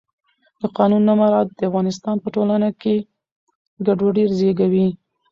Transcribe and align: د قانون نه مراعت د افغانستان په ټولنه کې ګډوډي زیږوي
د 0.61 0.63
قانون 0.77 1.01
نه 1.09 1.13
مراعت 1.19 1.49
د 1.53 1.59
افغانستان 1.69 2.15
په 2.23 2.27
ټولنه 2.35 2.69
کې 2.81 2.95
ګډوډي 3.85 4.23
زیږوي 4.37 4.87